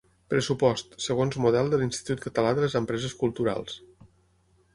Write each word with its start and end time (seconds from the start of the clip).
Pressupost, 0.33 0.95
segons 1.07 1.37
model 1.45 1.69
de 1.73 1.79
l'Institut 1.81 2.25
Català 2.25 2.55
de 2.61 2.65
les 2.65 2.79
Empreses 2.81 3.15
Culturals. 3.21 3.79